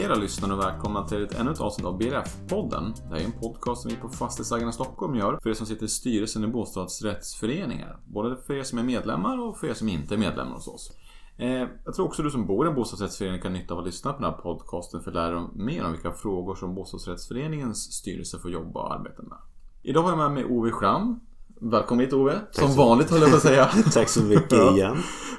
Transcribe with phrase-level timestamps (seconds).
[0.00, 2.94] Hej alla lyssnare och välkomna till ett ännu ett avsnitt av BRF-podden.
[3.08, 5.84] Det här är en podcast som vi på Fastighetsägarna Stockholm gör för er som sitter
[5.84, 8.00] i styrelsen i bostadsrättsföreningar.
[8.04, 10.92] Både för er som är medlemmar och för er som inte är medlemmar hos oss.
[11.36, 14.12] Eh, jag tror också du som bor i en bostadsrättsförening kan nytta av att lyssna
[14.12, 18.38] på den här podcasten för att lära dig mer om vilka frågor som bostadsrättsföreningens styrelse
[18.38, 19.38] får jobba och arbeta med.
[19.82, 21.20] Idag har jag med mig Ove Schram.
[21.62, 22.40] Välkommen hit Ove.
[22.50, 23.66] Som vanligt höll jag på att säga.
[23.92, 24.96] Tack så mycket igen.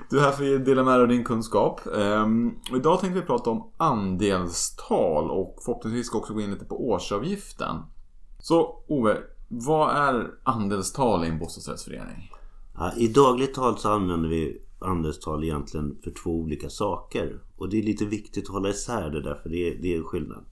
[0.09, 1.81] Du är här för att dela med dig av din kunskap.
[1.85, 6.89] Um, idag tänkte vi prata om andelstal och förhoppningsvis ska också gå in lite på
[6.89, 7.75] årsavgiften.
[8.39, 12.31] Så Ove, vad är andelstal i en bostadsrättsförening?
[12.77, 17.39] Ja, I dagligt tal så använder vi andelstal egentligen för två olika saker.
[17.57, 20.03] Och det är lite viktigt att hålla isär det där för det är, det är
[20.03, 20.45] skillnad.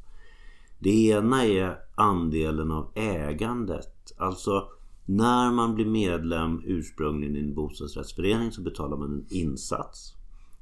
[0.79, 4.13] Det ena är andelen av ägandet.
[4.17, 4.67] Alltså
[5.09, 10.13] när man blir medlem ursprungligen i en bostadsrättsförening så betalar man en insats.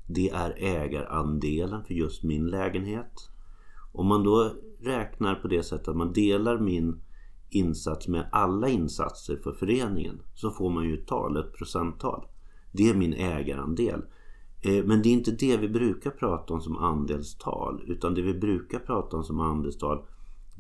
[0.08, 3.30] Det är ägarandelen för just min lägenhet.
[3.92, 7.02] Om man då räknar på det sättet att man delar min
[7.50, 12.26] insats med alla insatser för föreningen så får man ju ett tal, ett procenttal.
[12.72, 14.02] Det är min ägarandel.
[14.62, 18.34] Eh, men det är inte det vi brukar prata om som andelstal utan det vi
[18.34, 20.06] brukar prata om som andelstal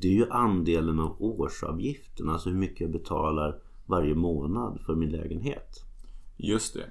[0.02, 5.10] det är ju andelen av årsavgiften, alltså hur mycket jag betalar varje månad för min
[5.10, 5.84] lägenhet.
[6.38, 6.86] Just det.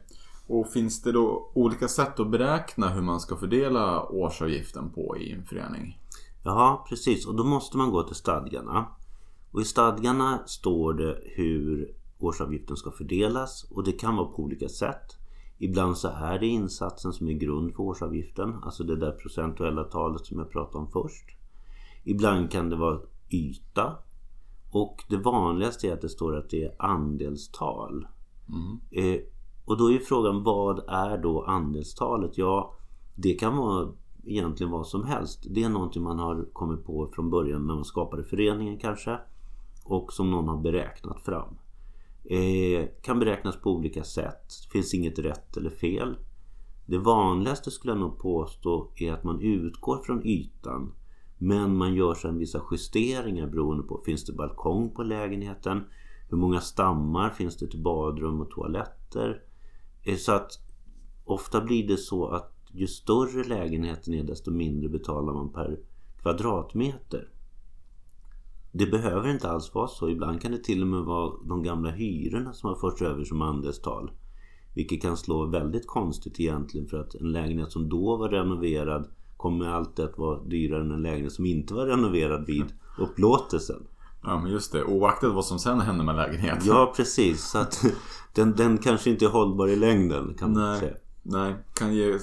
[0.47, 5.33] Och finns det då olika sätt att beräkna hur man ska fördela årsavgiften på i
[5.33, 5.99] en förening?
[6.45, 7.27] Ja, precis.
[7.27, 8.87] Och då måste man gå till stadgarna.
[9.51, 14.69] Och i stadgarna står det hur årsavgiften ska fördelas och det kan vara på olika
[14.69, 15.17] sätt.
[15.59, 20.27] Ibland så är det insatsen som är grund för årsavgiften, alltså det där procentuella talet
[20.27, 21.25] som jag pratade om först.
[22.05, 23.97] Ibland kan det vara yta
[24.83, 28.07] och det vanligaste är att det står att det är andelstal.
[28.49, 28.81] Mm.
[28.91, 29.21] Eh,
[29.65, 32.39] och då är frågan vad är då andelstalet?
[32.39, 32.75] Ja,
[33.15, 33.89] det kan vara
[34.27, 35.47] egentligen vad som helst.
[35.51, 39.19] Det är någonting man har kommit på från början när man skapade föreningen kanske.
[39.85, 41.59] Och som någon har beräknat fram.
[42.25, 44.49] Eh, kan beräknas på olika sätt.
[44.65, 46.17] Det finns inget rätt eller fel.
[46.87, 50.93] Det vanligaste skulle jag nog påstå är att man utgår från ytan
[51.39, 55.85] men man gör sedan vissa justeringar beroende på finns det balkong på lägenheten?
[56.29, 59.43] Hur många stammar finns det till badrum och toaletter?
[60.03, 60.53] Eh, så att
[61.25, 65.79] ofta blir det så att ju större lägenheten är desto mindre betalar man per
[66.23, 67.29] kvadratmeter.
[68.73, 70.11] Det behöver inte alls vara så.
[70.11, 73.43] Ibland kan det till och med vara de gamla hyrorna som har förts över som
[73.43, 74.11] andelstal.
[74.75, 79.09] Vilket kan slå väldigt konstigt egentligen för att en lägenhet som då var renoverad
[79.47, 82.65] kommer alltid att vara dyrare än en lägenhet som inte var renoverad vid
[82.99, 83.87] upplåtelsen.
[84.23, 86.63] Ja men just det, oaktat vad som sen händer med lägenheten.
[86.65, 87.85] Ja precis, så att
[88.35, 90.95] den, den kanske inte är hållbar i längden kan man nej, säga.
[91.23, 92.19] Nej, kan ge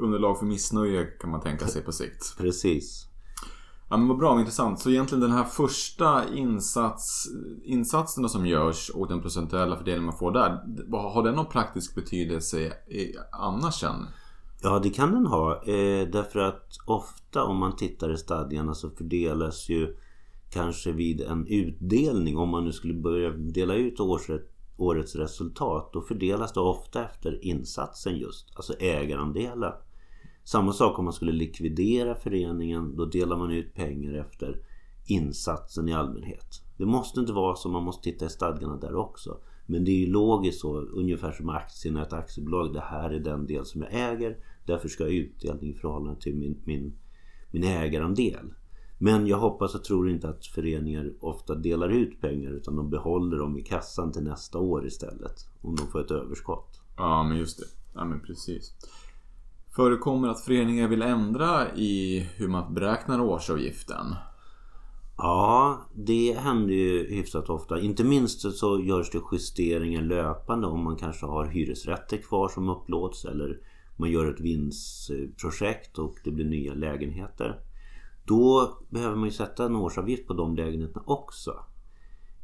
[0.00, 2.36] underlag för missnöje kan man tänka sig på sikt.
[2.38, 3.04] Precis.
[3.90, 4.80] Ja men vad bra, vad intressant.
[4.80, 7.28] Så egentligen den här första insats,
[7.64, 10.50] insatserna som görs och den procentuella fördelningen man får där.
[10.92, 12.72] Har den någon praktisk betydelse
[13.32, 14.06] annars sen?
[14.62, 15.54] Ja, det kan den ha.
[15.54, 19.96] Eh, därför att ofta om man tittar i stadgarna så fördelas ju
[20.50, 24.00] kanske vid en utdelning, om man nu skulle börja dela ut
[24.76, 29.72] årets resultat, då fördelas det ofta efter insatsen just, alltså ägarandelen.
[30.44, 34.62] Samma sak om man skulle likvidera föreningen, då delar man ut pengar efter
[35.06, 36.62] insatsen i allmänhet.
[36.76, 39.38] Det måste inte vara så, man måste titta i stadgarna där också.
[39.70, 42.72] Men det är ju logiskt så, ungefär som aktierna i ett aktiebolag.
[42.72, 44.36] Det här är den del som jag äger.
[44.66, 46.98] Därför ska jag ha utdelning i förhållande till min, min,
[47.50, 48.54] min ägarandel.
[48.98, 53.38] Men jag hoppas och tror inte att föreningar ofta delar ut pengar utan de behåller
[53.38, 55.34] dem i kassan till nästa år istället.
[55.62, 56.80] Om de får ett överskott.
[56.96, 57.66] Ja men just det.
[57.94, 58.74] Ja men precis.
[59.76, 64.14] Förekommer att föreningar vill ändra i hur man beräknar årsavgiften?
[65.20, 67.80] Ja, det händer ju hyfsat ofta.
[67.80, 73.24] Inte minst så görs det justeringar löpande om man kanske har hyresrätter kvar som upplåts
[73.24, 73.60] eller
[73.96, 77.60] man gör ett vinstprojekt och det blir nya lägenheter.
[78.24, 81.50] Då behöver man ju sätta en årsavgift på de lägenheterna också.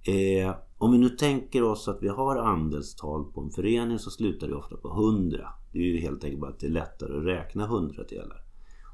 [0.07, 4.49] Eh, om vi nu tänker oss att vi har andelstal på en förening så slutar
[4.49, 5.49] det ofta på 100.
[5.73, 8.45] Det är ju helt enkelt bara att det är lättare att räkna hundradelar.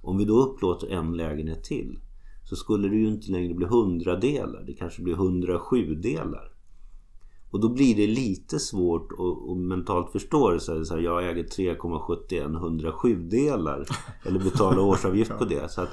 [0.02, 1.98] Om vi då upplåter en lägenhet till
[2.50, 4.62] så skulle det ju inte längre bli hundradelar.
[4.66, 6.52] Det kanske blir 107 delar.
[7.50, 10.60] Och då blir det lite svårt att, mentalt förstå det.
[10.60, 13.86] Så här, så här, jag äger 3,71 delar
[14.24, 15.70] Eller betalar årsavgift på det.
[15.70, 15.88] Så att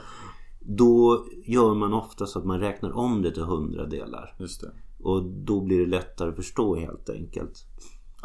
[0.60, 4.36] då gör man ofta så att man räknar om det till 100 delar.
[4.40, 4.72] Just det.
[5.04, 7.66] Och då blir det lättare att förstå helt enkelt.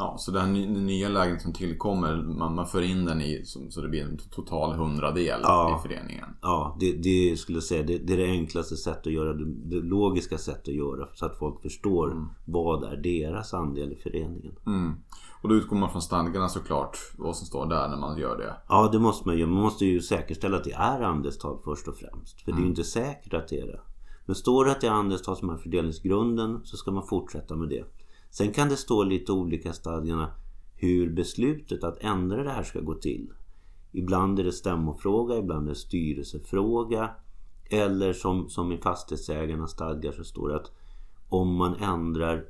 [0.03, 0.53] Ja, så den,
[0.87, 4.19] nya lägenheten som tillkommer, man, man för in den i så, så det blir en
[4.31, 5.79] total hundradel Ja.
[5.79, 6.29] i föreningen.
[6.41, 9.45] Ja, det, det skulle jag säga det, det är det enklaste sättet att göra det,
[9.45, 14.55] det logiska sättet att göra så att folk förstår vad är deras andel i föreningen.
[14.67, 14.95] Mm.
[15.43, 18.55] Och då utgår man från stadgarna såklart, vad som står där när man gör det.
[18.69, 19.51] Ja, det måste man göra.
[19.51, 22.41] Man måste ju säkerställa att det är andelstal först och främst.
[22.41, 23.81] För det är ju inte säkert att det är det.
[24.27, 27.69] Men står det att det är andelstal som är fördelningsgrunden så ska man fortsätta med
[27.69, 27.85] det.
[28.33, 30.31] Sen kan det stå lite olika i stadgarna
[30.75, 33.33] hur beslutet att ändra det här ska gå till.
[33.93, 37.11] Ibland är det stämmofråga, ibland är det styrelsefråga.
[37.71, 40.71] Eller som, som i fastighetsägarnas stadgar så står det att
[41.29, 42.45] om man ändrar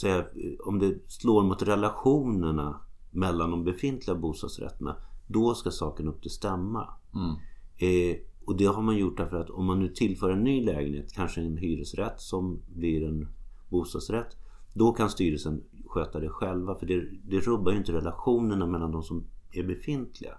[0.00, 0.24] säga,
[0.64, 2.80] om det slår mot relationerna
[3.10, 4.96] mellan de befintliga bostadsrätterna
[5.26, 6.88] då ska saken upp till stämma.
[7.14, 7.34] Mm.
[7.76, 11.12] Eh, och det har man gjort därför att om man nu tillför en ny lägenhet,
[11.12, 13.28] kanske en hyresrätt som blir en
[13.68, 14.36] bostadsrätt.
[14.72, 19.02] Då kan styrelsen sköta det själva för det, det rubbar ju inte relationerna mellan de
[19.02, 20.34] som är befintliga.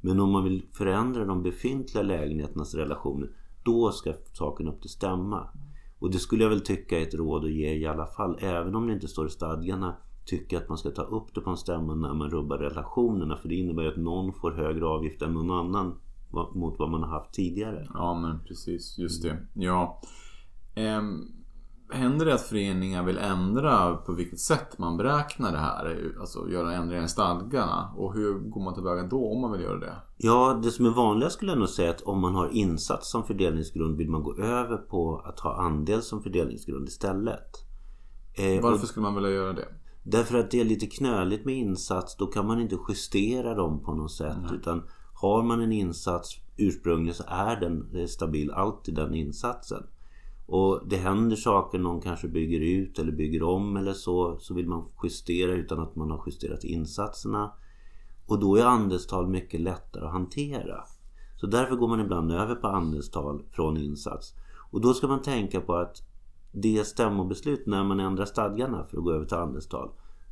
[0.00, 3.30] Men om man vill förändra de befintliga lägenheternas relationer
[3.62, 5.48] då ska saken upp till stämma.
[5.98, 8.38] Och det skulle jag väl tycka är ett råd att ge i alla fall.
[8.40, 9.96] Även om det inte står i stadgarna.
[10.24, 13.36] Tycker att man ska ta upp det på en stämma när man rubbar relationerna.
[13.36, 15.94] För det innebär ju att någon får högre avgift än någon annan
[16.54, 17.88] mot vad man har haft tidigare.
[17.94, 18.98] Ja, men precis.
[18.98, 19.46] Just det.
[19.54, 20.00] Ja.
[20.76, 21.38] Um
[21.90, 26.12] händer det att föreningar vill ändra på vilket sätt man beräknar det här?
[26.20, 27.92] Alltså göra ändringar i stadgarna?
[27.96, 29.96] Och hur går man tillväga då om man vill göra det?
[30.16, 33.24] Ja, det som är vanligast skulle jag nog säga att om man har insats som
[33.24, 37.64] fördelningsgrund vill man gå över på att ha andel som fördelningsgrund istället.
[38.34, 39.68] Eh, Varför skulle man vilja göra det?
[40.02, 42.16] Därför att det är lite knöligt med insats.
[42.16, 44.52] Då kan man inte justera dem på något sätt.
[44.52, 44.82] Utan
[45.14, 49.82] har man en insats ursprungligen så är den stabil alltid den insatsen.
[50.50, 54.38] Och det händer saker, någon kanske bygger ut eller bygger om eller så.
[54.38, 57.52] Så vill man justera utan att man har justerat insatserna.
[58.26, 60.84] Och då är andelstal mycket lättare att hantera.
[61.36, 64.34] Så därför går man ibland över på andelstal från insats.
[64.70, 66.02] Och då ska man tänka på att
[66.52, 69.90] det stämmobeslut när man ändrar stadgarna för att gå över till andelstal.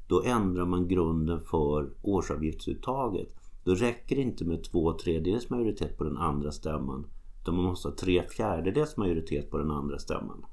[0.09, 3.29] Då ändrar man grunden för årsavgiftsuttaget.
[3.65, 7.07] Då räcker det inte med två tredjedels majoritet på den andra stämman.
[7.47, 10.45] Utan man måste ha tre fjärdedels majoritet på den andra stämman.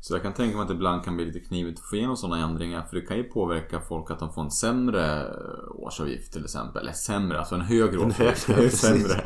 [0.00, 2.16] Så jag kan tänka mig att det ibland kan bli lite knivigt att få igenom
[2.16, 2.82] sådana ändringar.
[2.82, 5.34] För det kan ju påverka folk att de får en sämre
[5.70, 6.82] årsavgift till exempel.
[6.82, 8.48] Eller sämre, alltså en högre årsavgift.
[8.48, 8.80] högre, precis.
[8.80, 9.24] sämre.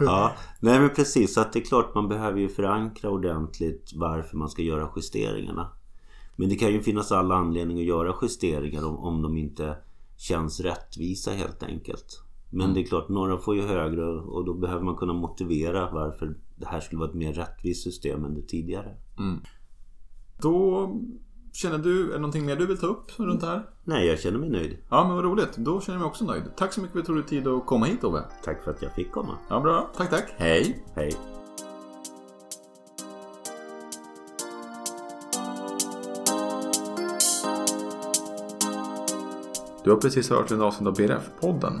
[0.00, 1.34] Ja, nej men precis.
[1.34, 5.68] Så att det är klart man behöver ju förankra ordentligt varför man ska göra justeringarna.
[6.36, 9.76] Men det kan ju finnas alla anledning att göra justeringar om, om de inte
[10.16, 12.22] känns rättvisa helt enkelt.
[12.54, 16.34] Men det är klart, några får ju högre och då behöver man kunna motivera varför
[16.56, 18.96] det här skulle vara ett mer rättvist system än det tidigare.
[20.42, 20.88] Då
[21.52, 23.66] känner du, är det någonting mer du vill ta upp runt det här?
[23.84, 24.76] Nej, jag känner mig nöjd.
[24.88, 26.42] Ja men vad roligt, då känner jag mig också nöjd.
[26.56, 28.22] Tack så mycket för att du tog dig tid att komma hit Ove.
[28.44, 29.38] Tack för att jag fick komma.
[29.48, 30.34] Ja bra, tack tack.
[30.36, 30.84] Hej!
[30.94, 31.12] Hej.
[39.84, 41.80] Du har precis hört en avsnitt av BRF-podden.